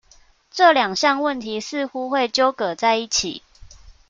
[0.49, 3.43] 這兩項問題似乎會糾葛在一起